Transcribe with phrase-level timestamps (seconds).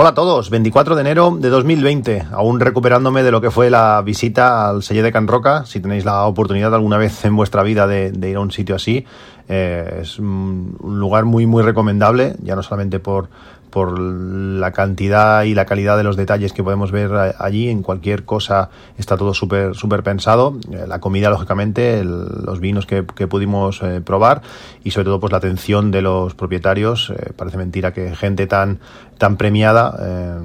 [0.00, 4.00] Hola a todos, 24 de enero de 2020, aún recuperándome de lo que fue la
[4.00, 5.66] visita al sello de Can Roca.
[5.66, 9.04] Si tenéis la oportunidad alguna vez en vuestra vida de, ir a un sitio así,
[9.46, 13.28] eh, es un lugar muy, muy recomendable, ya no solamente por,
[13.70, 17.68] por la cantidad y la calidad de los detalles que podemos ver allí.
[17.68, 20.56] En cualquier cosa está todo súper súper pensado.
[20.70, 24.42] Eh, la comida, lógicamente, los vinos que, pudimos eh, probar
[24.82, 27.10] y sobre todo pues la atención de los propietarios.
[27.10, 28.80] Eh, parece mentira que gente tan
[29.18, 30.40] tan premiada,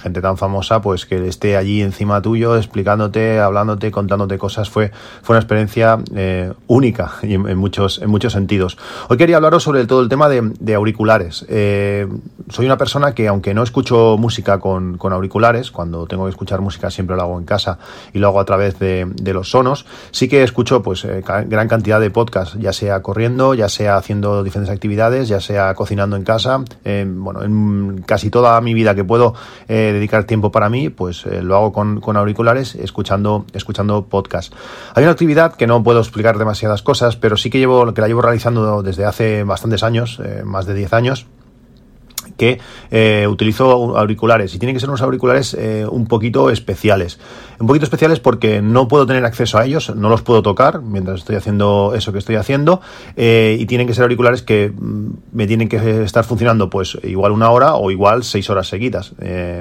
[0.00, 5.34] gente tan famosa, pues que esté allí encima tuyo, explicándote, hablándote, contándote cosas, fue, fue
[5.34, 5.98] una experiencia
[6.66, 8.78] única y en, muchos, en muchos sentidos.
[9.10, 11.44] Hoy quería hablaros sobre todo el tema de auriculares.
[12.48, 16.62] soy soy una persona que, aunque no escucho música con, auriculares, cuando tengo que escuchar
[16.62, 17.78] música siempre lo hago en casa
[18.14, 22.00] y lo hago a través de, los sonos, sí que escucho pues eh, gran cantidad
[22.00, 26.64] de podcasts, ya sea corriendo, ya sea haciendo diferentes actividades, ya sea cocinando en casa.
[26.84, 29.34] bueno, en casi toda mi vida que puedo
[29.68, 34.56] eh, dedicar tiempo para mí, pues eh, lo hago con, auriculares, escuchando, escuchando podcasts.
[34.94, 38.08] Hay una actividad que no puedo explicar demasiadas cosas, pero sí que llevo, que la
[38.08, 41.26] llevo realizando desde hace bastantes años, más de 10 años
[42.36, 47.18] que eh, utilizo auriculares y tienen que ser unos auriculares eh, un poquito especiales.
[47.58, 51.20] Un poquito especiales porque no puedo tener acceso a ellos, no los puedo tocar mientras
[51.20, 52.80] estoy haciendo eso que estoy haciendo
[53.16, 57.32] eh, y tienen que ser auriculares que mm, me tienen que estar funcionando pues igual
[57.32, 59.14] una hora o igual seis horas seguidas.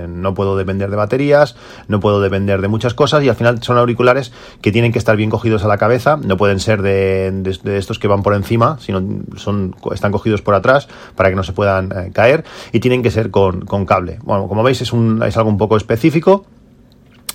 [0.07, 1.55] no puedo depender de baterías,
[1.87, 5.15] no puedo depender de muchas cosas y al final son auriculares que tienen que estar
[5.15, 8.77] bien cogidos a la cabeza, no pueden ser de, de estos que van por encima,
[8.79, 9.01] sino
[9.35, 13.31] son, están cogidos por atrás para que no se puedan caer y tienen que ser
[13.31, 14.19] con, con cable.
[14.23, 16.45] Bueno, como veis es, un, es algo un poco específico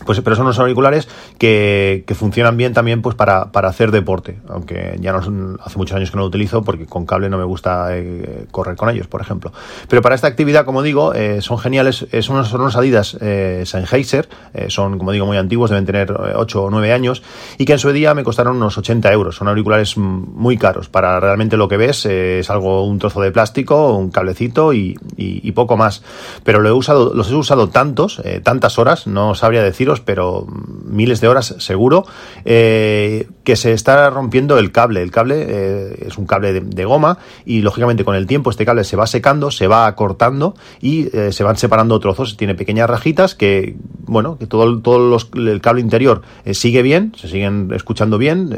[0.04, 4.38] pues, pero son unos auriculares que, que funcionan bien también pues para, para, hacer deporte,
[4.48, 7.44] aunque ya no hace muchos años que no lo utilizo porque con cable no me
[7.44, 9.52] gusta eh, correr con ellos, por ejemplo.
[9.88, 13.16] Pero para esta actividad, como digo, eh, son geniales, eh, son, unos, son unos Adidas
[13.18, 14.28] Sennheiser,
[14.68, 17.22] son, como digo, muy antiguos, deben tener 8 o 9 años,
[17.58, 19.36] y que en su día me costaron unos 80 euros.
[19.36, 20.88] Son auriculares muy caros.
[20.88, 25.46] Para realmente lo que ves es algo, un trozo de plástico, un cablecito y, y,
[25.46, 26.02] y poco más.
[26.44, 30.46] Pero lo he usado, los he usado tantos, tantas horas, no sabría decir pero
[30.84, 32.06] miles de horas seguro,
[32.44, 35.02] eh, que se está rompiendo el cable.
[35.02, 38.84] El cable eh, es un cable de, goma y lógicamente con el tiempo este cable
[38.84, 42.36] se va secando, se va acortando y eh, se van separando trozos.
[42.36, 46.22] Tiene pequeñas rajitas que, bueno, que todo, todo el cable interior
[46.52, 48.50] sigue bien, se siguen escuchando bien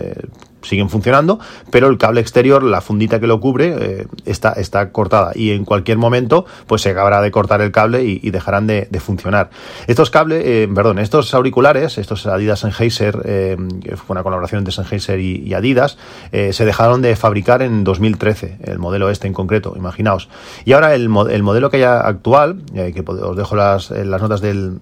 [0.62, 1.38] siguen funcionando,
[1.70, 5.64] pero el cable exterior, la fundita que lo cubre, eh, está, está cortada y en
[5.64, 9.50] cualquier momento pues se acabará de cortar el cable y, dejarán de, funcionar.
[9.86, 14.72] Estos cables, eh, perdón, estos auriculares, estos Adidas Sennheiser, eh, que fue una colaboración entre
[14.72, 15.98] Sennheiser y, Adidas,
[16.30, 20.28] se dejaron de fabricar en 2013, el modelo este en concreto, imaginaos.
[20.64, 24.80] Y ahora el, el modelo que hay actual, que os dejo las, las notas del,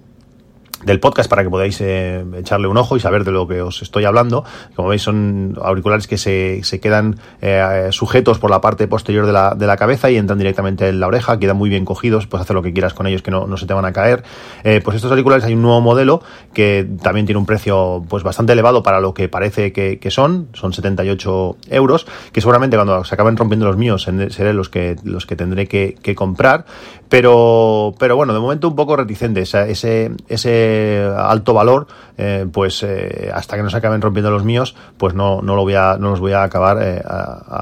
[0.83, 3.81] del podcast para que podáis eh, echarle un ojo y saber de lo que os
[3.81, 4.43] estoy hablando.
[4.75, 9.33] Como veis, son auriculares que se, se quedan eh, sujetos por la parte posterior de
[9.33, 12.43] la, de la, cabeza y entran directamente en la oreja, quedan muy bien cogidos, puedes
[12.43, 14.23] hacer lo que quieras con ellos que no, no se te van a caer.
[14.63, 16.21] Eh, pues estos auriculares hay un nuevo modelo
[16.53, 20.49] que también tiene un precio pues bastante elevado para lo que parece que, que son,
[20.53, 25.25] son 78 euros, que seguramente cuando se acaben rompiendo los míos seré los que, los
[25.25, 26.65] que tendré que, que comprar,
[27.09, 30.68] pero, pero bueno, de momento un poco reticente ese, ese
[31.17, 31.87] alto valor,
[32.17, 35.63] eh, pues eh, hasta que no se acaben rompiendo los míos, pues no, no, lo
[35.63, 37.01] voy a, no los voy a acabar eh,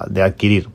[0.08, 0.70] de adquirir.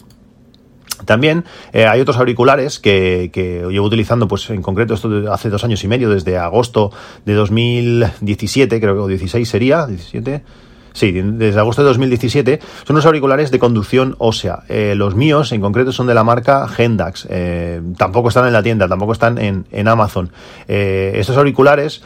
[1.04, 5.82] También hay otros auriculares que, que, llevo utilizando, pues en concreto esto hace dos años
[5.82, 6.92] y medio, desde agosto
[7.24, 10.44] de 2017, creo que o 16 sería, 17,
[10.92, 14.64] Sí, desde agosto de 2017 son unos auriculares de conducción ósea.
[14.68, 17.26] Eh, los míos, en concreto, son de la marca Gendax.
[17.30, 20.30] Eh, tampoco están en la tienda, tampoco están en, en Amazon.
[20.68, 22.02] Eh, estos auriculares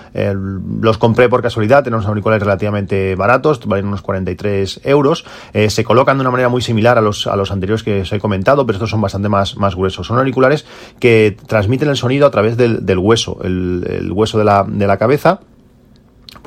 [0.80, 5.24] los compré por casualidad, eran unos auriculares relativamente baratos, valen unos 43 euros.
[5.68, 8.18] se colocan de una manera muy similar a los, a los anteriores que os he
[8.18, 10.06] comentado, pero estos son bastante más, más gruesos.
[10.06, 10.66] Son auriculares
[10.98, 14.86] que transmiten el sonido a través del, del hueso, el, el hueso de la, de
[14.86, 15.40] la cabeza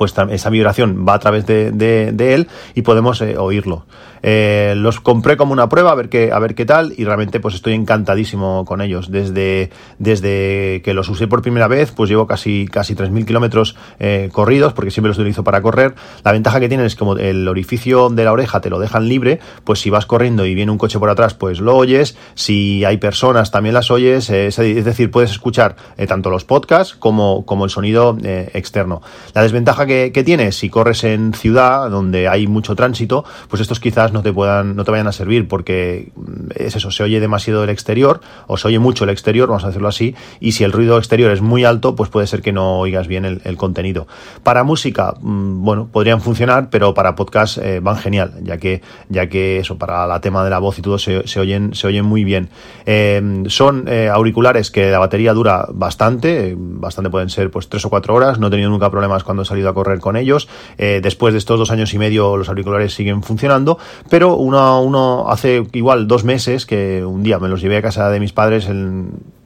[0.00, 3.84] pues esa vibración va a través de, de, él y podemos eh, oírlo.
[4.22, 7.40] Eh, los compré como una prueba a ver qué, a ver qué tal y realmente
[7.40, 9.10] pues estoy encantadísimo con ellos.
[9.10, 9.68] Desde,
[9.98, 14.72] desde que los usé por primera vez, pues llevo casi, casi 3.000 kilómetros eh, corridos
[14.72, 15.94] porque siempre los utilizo para correr.
[16.24, 19.38] La ventaja que tienen es como el orificio de la oreja te lo dejan libre,
[19.64, 22.16] pues si vas corriendo y viene un coche por atrás, pues lo oyes.
[22.34, 24.30] Si hay personas, también las oyes.
[24.30, 25.76] Es, decir, puedes escuchar
[26.08, 29.02] tanto los podcasts como, como el sonido externo.
[29.34, 33.80] La desventaja que, que tiene, si corres en ciudad donde hay mucho tránsito, pues estos
[33.80, 37.20] quizás no te puedan, no te vayan a servir porque mm, es eso, se oye
[37.20, 40.64] demasiado el exterior o se oye mucho el exterior, vamos a decirlo así, y si
[40.64, 44.06] el ruido exterior es muy alto, pues puede ser que no oigas bien el, contenido.
[44.42, 49.28] Para música, mm, bueno, podrían funcionar, pero para podcast eh, van genial, ya que, ya
[49.28, 52.24] que eso, para la tema de la voz y todo se, oyen, se oyen muy
[52.24, 52.48] bien.
[52.86, 57.90] Eh, son eh, auriculares que la batería dura bastante, bastante pueden ser pues tres o
[57.90, 60.48] cuatro horas, no he tenido nunca problemas cuando he salido a correr con ellos.
[60.76, 63.78] después de estos dos años y medio los auriculares siguen funcionando,
[64.08, 68.10] pero uno, uno hace igual dos meses que un día me los llevé a casa
[68.10, 68.68] de mis padres,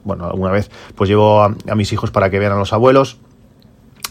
[0.03, 3.17] bueno, alguna vez pues llevo a, a mis hijos para que vean a los abuelos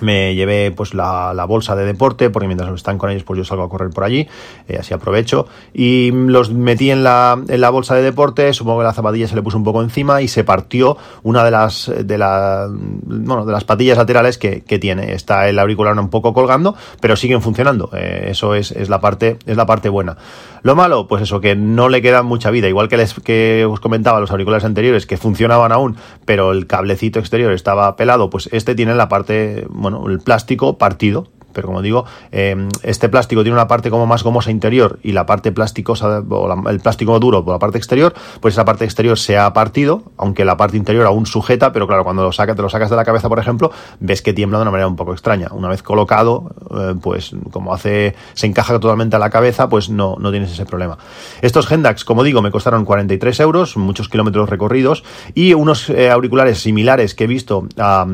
[0.05, 3.65] me llevé pues la, bolsa de deporte porque mientras están con ellos pues yo salgo
[3.65, 4.29] a correr por allí
[4.69, 5.47] eh, así aprovecho.
[5.73, 9.35] Y los metí en la, en la bolsa de deporte supongo que la zapatilla se
[9.35, 13.53] le puso un poco encima y se partió una de las de la, bueno de
[13.53, 15.13] las patillas laterales que, tiene.
[15.13, 17.91] Está el auricular un poco colgando pero siguen funcionando.
[17.93, 20.17] Eh, eso es, es la parte es la parte buena.
[20.63, 22.69] Lo malo pues eso que no le queda mucha vida.
[22.69, 27.19] Igual que les que os comentaba los auriculares anteriores que funcionaban aún pero el cablecito
[27.19, 32.05] exterior estaba pelado pues este tiene la parte bueno, el plástico partido, pero como digo,
[32.33, 36.69] em, este plástico tiene una parte como más gomosa interior y la parte plasticosa, o
[36.69, 40.45] el plástico duro por la parte exterior, pues esa parte exterior se ha partido, aunque
[40.45, 43.05] la parte interior aún sujeta, pero claro, cuando lo sacas, te lo sacas de la
[43.05, 43.71] cabeza, por ejemplo,
[44.01, 45.49] ves que tiembla de una manera un poco extraña.
[45.53, 50.17] Una vez colocado, eh, pues como hace, se encaja totalmente a la cabeza, pues no,
[50.19, 50.99] no tienes ese problema.
[51.41, 55.05] Estos Hendax, como digo, me costaron 43 euros, muchos kilómetros recorridos,
[55.35, 58.07] y unos eh, auriculares similares que he visto a,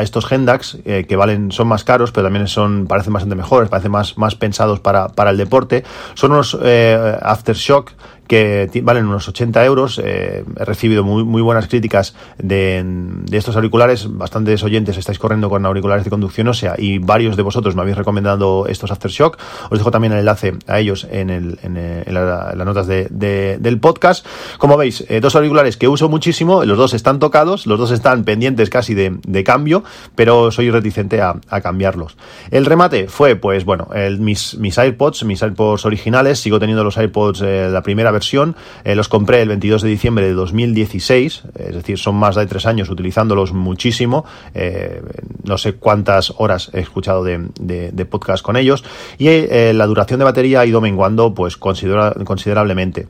[0.00, 3.92] estos Hendax, eh, que valen, son más caros, pero también son parecen bastante mejores, parecen
[3.92, 5.84] más, más pensados para, para el deporte.
[6.14, 7.92] Son unos eh, Aftershock
[8.26, 10.00] que valen unos 80 euros.
[10.02, 14.06] Eh, he recibido muy, muy buenas críticas de, de, estos auriculares.
[14.10, 17.96] Bastantes oyentes estáis corriendo con auriculares de conducción ósea y varios de vosotros me habéis
[17.96, 19.38] recomendado estos Aftershock.
[19.70, 23.78] Os dejo también el enlace a ellos en, el, en, en, las notas de, del
[23.80, 24.26] podcast.
[24.58, 26.64] Como veis, eh, dos auriculares que uso muchísimo.
[26.64, 29.84] Los dos están tocados, los dos están pendientes casi de, cambio,
[30.14, 32.16] pero soy reticente a, a, cambiarlos.
[32.50, 33.88] El remate fue, pues bueno,
[34.18, 36.38] mis, mis AirPods, mis AirPods originales.
[36.38, 38.56] Sigo teniendo los AirPods eh, la primera versión.
[38.84, 42.64] Eh, los compré el 22 de diciembre de 2016, es decir, son más de tres
[42.64, 44.24] años utilizándolos muchísimo.
[44.54, 45.02] Eh,
[45.42, 48.84] no sé cuántas horas he escuchado de, podcast con ellos.
[49.18, 53.08] Y eh, la duración de batería ha ido menguando pues considerablemente.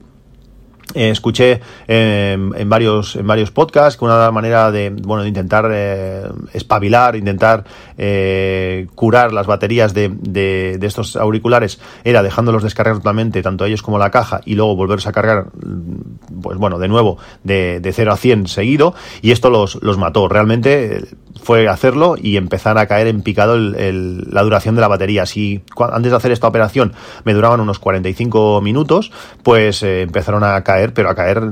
[0.93, 6.29] Eh, escuché en varios en varios podcasts que una manera de bueno de intentar eh,
[6.53, 7.65] espabilar intentar
[7.97, 13.99] eh, curar las baterías de, de, estos auriculares era dejándolos descargar totalmente tanto ellos como
[13.99, 15.47] la caja y luego volverlos a cargar
[16.43, 20.29] pues bueno de nuevo de, de 0 a 100 seguido y esto los, los mató.
[20.29, 21.05] Realmente
[21.43, 25.27] fue hacerlo y empezar a caer en picado el, la duración de la batería.
[25.27, 26.93] Si antes de hacer esta operación
[27.25, 31.43] me duraban unos 45 minutos, pues eh, empezaron a caer, pero a caer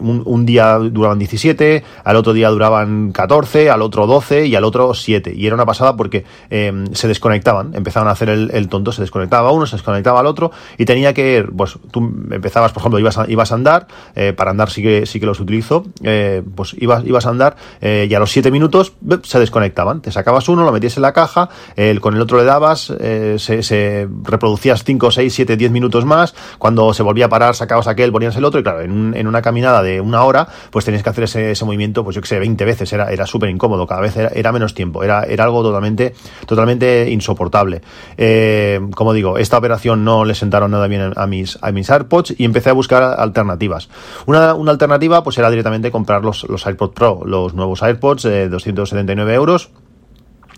[0.00, 4.94] un, día duraban 17, al otro día duraban 14, al otro 12 y al otro
[4.94, 5.32] 7.
[5.34, 9.52] Y era una pasada porque em, se desconectaban, empezaban a hacer el, tonto, se desconectaba
[9.52, 12.00] uno, se desconectaba al otro y tenía que, pues tú
[12.30, 15.26] empezabas, por ejemplo, ibas a, ibas a andar, eh, para andar sí que, sí que
[15.26, 18.92] los utilizo, eh, pues ibas, ibas a andar y a los 7 minutos
[19.24, 20.00] se desconectaban.
[20.00, 23.36] Te sacabas uno, lo metías en la caja, el, con el otro le dabas, eh,
[23.38, 26.34] se, reproducías 5, 6, 7, 10 minutos más.
[26.58, 28.60] Cuando se volvía a parar, sacabas aquel, ponías el otro.
[28.60, 32.14] Y claro, en, una caminada de una hora, pues tenías que hacer ese, movimiento, pues
[32.14, 32.92] yo que sé, 20 veces.
[32.92, 35.02] Era, era súper incómodo, cada vez era, menos tiempo.
[35.02, 36.14] Era, era algo totalmente,
[36.46, 37.82] totalmente insoportable.
[38.16, 41.58] Eh, como digo, esta operación no le sentaron nada bien a mis,
[41.90, 43.88] AirPods y empecé a buscar alternativas.
[44.26, 48.48] Una, una alternativa, pues era directamente comprar los, los AirPods Pro, los nuevos AirPods, eh,
[48.48, 49.70] 279 euros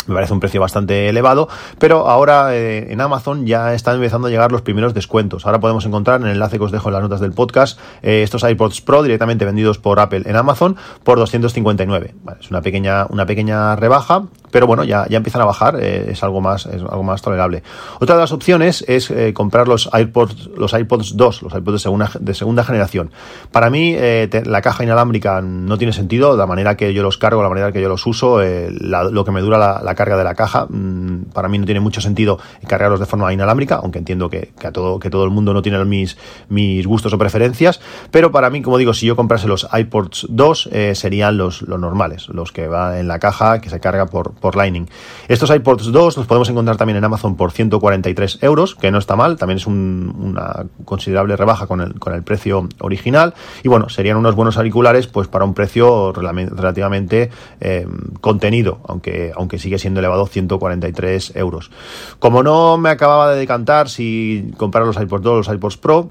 [0.06, 1.48] me parece un precio bastante elevado,
[1.78, 5.46] pero ahora eh, en Amazon ya están empezando a llegar los primeros descuentos.
[5.46, 8.22] Ahora podemos encontrar en el enlace que os dejo en las notas del podcast eh,
[8.22, 12.14] estos iPods Pro directamente vendidos por Apple en Amazon por 259.
[12.40, 16.22] es una pequeña, una pequeña rebaja, pero bueno, ya, ya empiezan a bajar, eh, es
[16.22, 17.62] algo más, es algo más tolerable.
[18.00, 21.84] Otra de las opciones es comprar los iPods, los iPods 2, los iPods
[22.20, 23.10] de segunda, generación.
[23.52, 27.48] Para mí, la caja inalámbrica no tiene sentido, la manera que yo los cargo, la
[27.48, 30.66] manera que yo los uso, lo que me dura la, la carga de la caja.
[30.68, 32.38] Mm, para mí no tiene mucho sentido
[32.68, 35.84] cargarlos de forma inalámbrica, aunque entiendo que, a todo, que todo el mundo no tiene
[35.84, 36.16] mis,
[36.48, 37.80] mis gustos o preferencias.
[38.10, 41.80] Pero para mí, como digo, si yo comprase los iPods 2, eh, serían los, los
[41.80, 44.86] normales, los que van en la caja que se carga por, por Lightning.
[45.28, 49.16] Estos iPods 2 los podemos encontrar también en Amazon por 143 euros, que no está
[49.16, 53.34] mal, también es una considerable rebaja con el, con el precio original.
[53.62, 57.86] Y bueno, serían unos buenos auriculares pues para un precio relativamente eh,
[58.20, 61.70] contenido, aunque, aunque sigue siendo elevado 143 euros.
[62.18, 66.08] Como no me acababa de decantar si comprar los iPods 2 o los iPods Pro,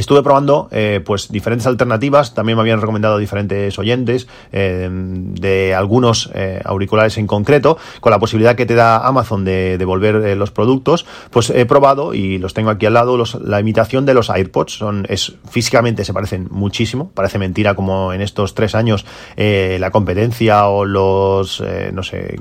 [0.00, 6.30] Estuve probando eh, pues diferentes alternativas, también me habían recomendado diferentes oyentes eh, de algunos
[6.32, 11.04] eh, auriculares en concreto, con la posibilidad que te da Amazon de devolver los productos,
[11.28, 15.06] pues he probado y los tengo aquí al lado, la imitación de los AirPods, son,
[15.06, 19.04] es, físicamente se parecen muchísimo, parece mentira como en estos tres años
[19.36, 22.36] la competencia o los, no sé,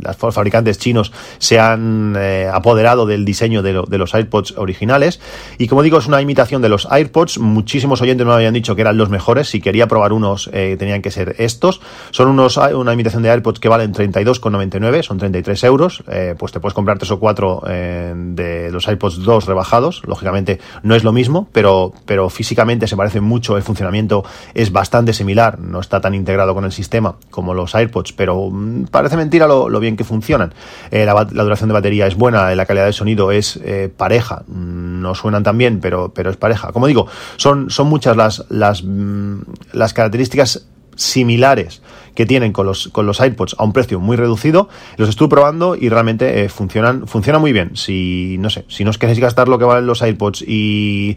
[0.00, 2.16] los fabricantes chinos se han
[2.52, 5.20] apoderado del diseño de, de los AirPods originales.
[5.58, 7.03] Y como digo es una imitación de los AirPods,
[7.38, 9.48] muchísimos oyentes me habían dicho que eran los mejores.
[9.48, 11.80] Si quería probar unos, eh, tenían que ser estos.
[12.10, 16.04] Son unos, una imitación de AirPods que valen 32,99, son 33 euros.
[16.08, 20.02] Eh, pues te puedes comprar tres o cuatro eh, de los AirPods 2 rebajados.
[20.06, 23.56] Lógicamente no es lo mismo, pero, pero físicamente se parece mucho.
[23.56, 25.58] El funcionamiento es bastante similar.
[25.58, 29.80] No está tan integrado con el sistema como los AirPods, pero mm, parece mentira lo,
[29.80, 30.54] bien que funcionan.
[30.90, 33.60] La, duración de batería es buena, la calidad de sonido es
[33.96, 34.42] pareja.
[34.46, 38.14] Mm, no suenan tan bien, pero, pero es pareja como digo, son, son muchas
[38.50, 39.40] las, mm,
[39.72, 41.80] las características similares
[42.14, 44.68] que tienen con los, con los iPods a un precio muy reducido.
[44.98, 47.74] Los estuve probando y realmente eh, funcionan, funciona muy bien.
[47.74, 51.16] Si, no sé, si no os queréis gastar lo que valen los iPods y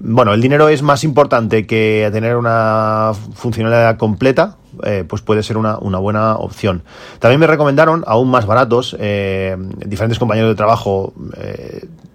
[0.00, 5.58] bueno, el dinero es más importante que tener una funcionalidad completa, eh, pues puede ser
[5.58, 6.82] una, buena opción.
[7.18, 9.54] También me recomendaron, aún más baratos, eh,
[9.86, 11.12] diferentes compañeros de trabajo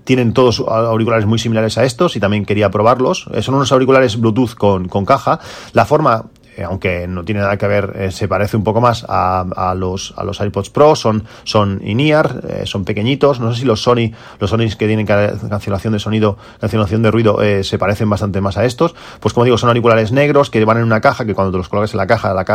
[0.10, 3.30] tienen todos auriculares muy similares a estos y también quería probarlos.
[3.42, 5.40] son unos auriculares Bluetooth con, con caja.
[5.74, 9.06] La forma eh, aunque no tiene nada que ver, eh, se parece un poco más
[9.08, 13.66] a, los, a los iPods Pro, son, son in-ear, eh, son pequeñitos, no sé si
[13.66, 18.42] los Sony, los Sony que tienen cancelación de sonido, cancelación de ruido, se parecen bastante
[18.42, 21.34] más a estos, pues como digo, son auriculares negros que van en una caja, que
[21.34, 22.46] cuando te los colocas en la caja, la,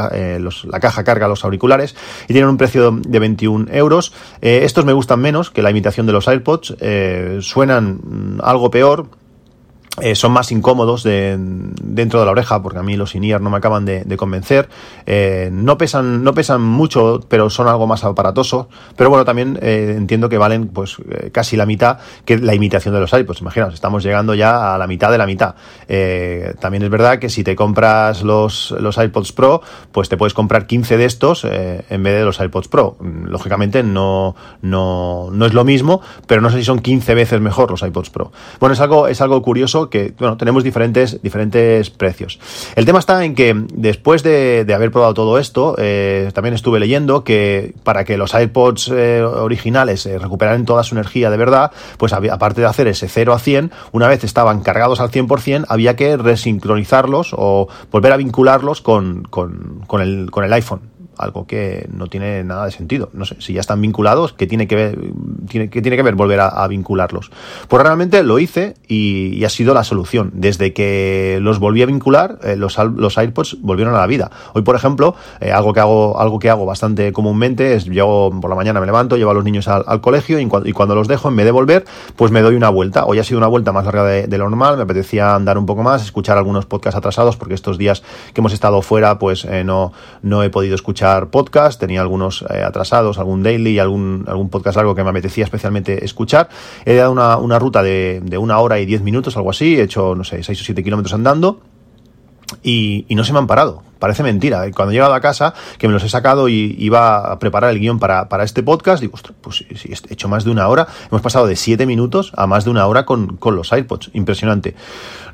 [0.81, 4.13] caja carga los auriculares y tienen un precio de 21 euros.
[4.41, 6.77] estos me gustan menos que la imitación de los AirPods,
[7.41, 9.09] suenan algo peor,
[10.03, 13.49] eh, son más incómodos de, dentro de la oreja porque a mí los in no
[13.49, 14.69] me acaban de, convencer.
[15.07, 18.67] Eh, no pesan no pesan mucho pero son algo más aparatosos.
[18.97, 20.97] Pero bueno también eh, entiendo que valen pues
[21.31, 23.41] casi la mitad que la imitación de los iPods.
[23.41, 25.55] Imaginaos estamos llegando ya a la mitad de la mitad.
[26.59, 30.67] También es verdad que si te compras los, los iPods Pro pues te puedes comprar
[30.67, 32.97] 15 de estos en vez de los iPods Pro.
[33.01, 37.71] Lógicamente no, no, no es lo mismo pero no sé si son 15 veces mejor
[37.71, 38.33] los iPods Pro.
[38.59, 42.39] Bueno es algo es algo curioso que, bueno, tenemos diferentes, diferentes precios.
[42.77, 47.25] El tema está en que después de, haber probado todo esto, eh, también estuve leyendo
[47.25, 52.13] que para que los iPods eh, originales eh, recuperaran toda su energía de verdad, pues
[52.13, 56.17] aparte de hacer ese 0 a 100, una vez estaban cargados al 100%, había que
[56.17, 62.45] resincronizarlos o volver a vincularlos con, con, el, con el iPhone algo que no tiene
[62.45, 63.11] nada de sentido.
[63.13, 64.99] No sé, si ya están vinculados, ¿qué tiene que ver,
[65.49, 67.31] tiene, ¿qué tiene que ver volver a, vincularlos?
[67.69, 70.31] Pues realmente lo hice y, ha sido la solución.
[70.35, 74.31] Desde que los volví a vincular, eh, los, los AirPods volvieron a la vida.
[74.55, 78.49] Hoy, por ejemplo, eh, algo, que hago, algo que hago bastante comúnmente es, llego por
[78.49, 81.37] la mañana, me levanto, llevo a los niños al, colegio y, cuando los dejo, en
[81.37, 81.85] vez de volver,
[82.17, 83.05] pues me doy una vuelta.
[83.05, 85.83] Hoy ha sido una vuelta más larga de, lo normal, me apetecía andar un poco
[85.83, 88.03] más, escuchar algunos podcasts atrasados, porque estos días
[88.33, 89.93] que hemos estado fuera, pues eh, no,
[90.23, 94.77] no he podido escuchar podcast, tenía algunos eh, atrasados, algún daily y algún, algún podcast
[94.77, 96.49] largo que me apetecía especialmente escuchar.
[96.85, 99.83] He dado una, una ruta de, de, una hora y diez minutos, algo así, he
[99.83, 101.61] hecho, no sé, seis o siete kilómetros andando
[102.63, 104.71] y, y no se me han parado parece mentira.
[104.73, 107.81] Cuando he llegado a casa, que me los he sacado y iba a preparar el
[107.81, 111.47] guion para, este podcast, digo, pues si he hecho más de una hora, hemos pasado
[111.47, 114.11] de siete minutos a más de una hora con, los iPods.
[114.13, 114.75] Impresionante.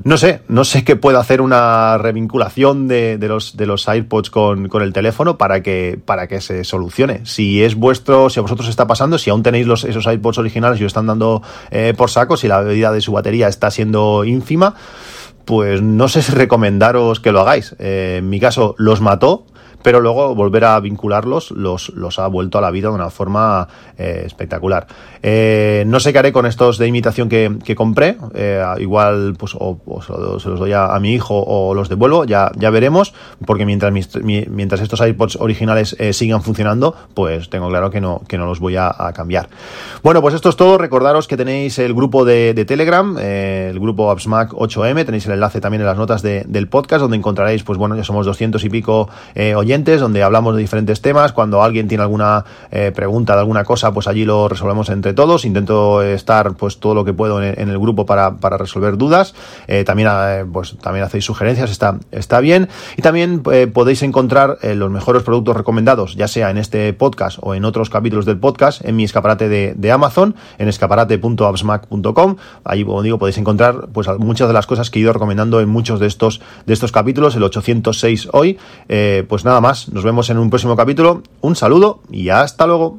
[0.05, 4.71] No sé, no sé qué puede hacer una revinculación de, los, de los iPods con,
[4.73, 7.27] el teléfono para que, para que se solucione.
[7.27, 10.81] Si es vuestro, si a vosotros está pasando, si aún tenéis los, esos iPods originales
[10.81, 14.25] y os están dando eh, por saco, si la medida de su batería está siendo
[14.25, 14.77] ínfima,
[15.45, 17.75] pues no sé si recomendaros que lo hagáis.
[17.79, 19.45] Eh, en mi caso los mató,
[19.83, 23.69] pero luego volver a vincularlos los, los ha vuelto a la vida de una forma
[23.99, 24.87] eh, espectacular.
[25.23, 29.79] Eh, no sé qué haré con estos de imitación que, compré, eh, igual pues o,
[30.01, 33.15] se los doy a, mi hijo o los devuelvo, ya, ya veremos,
[33.47, 33.93] porque mientras,
[34.25, 38.77] mientras estos iPods originales sigan funcionando, pues tengo claro que no, que no los voy
[38.77, 39.49] a, cambiar.
[40.03, 44.53] Bueno, pues esto es todo, recordaros que tenéis el grupo de, Telegram, el grupo AppsMac
[44.53, 48.05] 8M, tenéis el enlace también en las notas del podcast, donde encontraréis, pues bueno, ya
[48.05, 49.09] somos 200 y pico
[49.57, 49.70] oyentes,
[50.01, 52.45] donde hablamos de diferentes temas, cuando alguien tiene alguna
[52.95, 55.45] pregunta de alguna cosa, pues allí lo resolvemos entre todos.
[55.45, 59.35] Intento estar pues todo lo que puedo en, el grupo para, resolver dudas.
[59.67, 62.69] Eh, también, eh, pues, también hacéis sugerencias, está, está bien.
[62.97, 67.55] Y también eh, podéis encontrar los mejores productos recomendados, ya sea en este podcast o
[67.55, 72.37] en otros capítulos del podcast, en mi escaparate de, Amazon, en escaparate.absmac.com.
[72.65, 75.69] Allí, como digo, podéis encontrar pues muchas de las cosas que he ido recomendando en
[75.69, 78.59] muchos de estos, de estos capítulos, el 806 hoy.
[79.29, 81.23] pues más, nos vemos en un próximo capítulo.
[81.41, 82.99] Un saludo y hasta luego.